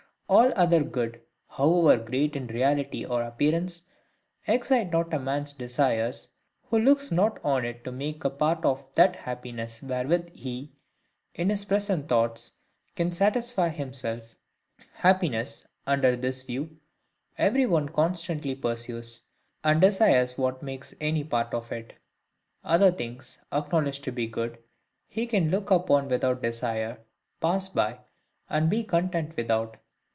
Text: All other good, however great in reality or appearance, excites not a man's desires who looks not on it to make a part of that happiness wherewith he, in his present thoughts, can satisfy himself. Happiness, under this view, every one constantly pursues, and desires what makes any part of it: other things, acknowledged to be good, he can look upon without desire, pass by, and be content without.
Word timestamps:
All 0.37 0.53
other 0.55 0.81
good, 0.81 1.19
however 1.49 1.97
great 2.01 2.37
in 2.37 2.47
reality 2.47 3.05
or 3.05 3.21
appearance, 3.21 3.81
excites 4.47 4.89
not 4.89 5.13
a 5.13 5.19
man's 5.19 5.51
desires 5.51 6.29
who 6.69 6.79
looks 6.79 7.11
not 7.11 7.43
on 7.43 7.65
it 7.65 7.83
to 7.83 7.91
make 7.91 8.23
a 8.23 8.29
part 8.29 8.63
of 8.63 8.87
that 8.93 9.13
happiness 9.17 9.83
wherewith 9.83 10.33
he, 10.33 10.71
in 11.35 11.49
his 11.49 11.65
present 11.65 12.07
thoughts, 12.07 12.53
can 12.95 13.11
satisfy 13.11 13.67
himself. 13.67 14.37
Happiness, 14.93 15.67
under 15.85 16.15
this 16.15 16.43
view, 16.43 16.77
every 17.37 17.65
one 17.65 17.89
constantly 17.89 18.55
pursues, 18.55 19.23
and 19.65 19.81
desires 19.81 20.37
what 20.37 20.63
makes 20.63 20.95
any 21.01 21.25
part 21.25 21.53
of 21.53 21.73
it: 21.73 21.91
other 22.63 22.89
things, 22.89 23.37
acknowledged 23.51 24.05
to 24.05 24.13
be 24.13 24.27
good, 24.27 24.59
he 25.09 25.27
can 25.27 25.51
look 25.51 25.69
upon 25.71 26.07
without 26.07 26.41
desire, 26.41 26.99
pass 27.41 27.67
by, 27.67 27.99
and 28.49 28.69
be 28.69 28.81
content 28.85 29.35
without. 29.35 29.75